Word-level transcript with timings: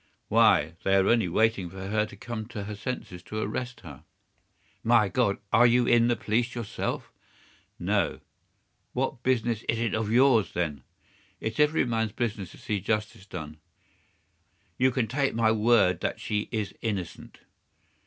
"Why, 0.29 0.77
they 0.81 0.95
are 0.95 1.07
only 1.07 1.27
waiting 1.29 1.69
for 1.69 1.87
her 1.89 2.07
to 2.07 2.15
come 2.15 2.47
to 2.47 2.63
her 2.63 2.73
senses 2.75 3.21
to 3.21 3.37
arrest 3.39 3.81
her." 3.81 4.03
"My 4.83 5.09
God! 5.09 5.37
Are 5.53 5.67
you 5.67 5.85
in 5.85 6.07
the 6.07 6.15
police 6.15 6.55
yourself?" 6.55 7.11
"No." 7.77 8.19
"What 8.93 9.21
business 9.21 9.61
is 9.69 9.77
it 9.77 9.93
of 9.93 10.11
yours, 10.11 10.53
then?" 10.53 10.81
"It's 11.39 11.59
every 11.59 11.85
man's 11.85 12.13
business 12.13 12.49
to 12.53 12.57
see 12.57 12.79
justice 12.81 13.27
done." 13.27 13.57
"You 14.79 14.89
can 14.89 15.05
take 15.07 15.35
my 15.35 15.51
word 15.51 16.01
that 16.01 16.19
she 16.19 16.49
is 16.51 16.73
innocent." 16.81 17.41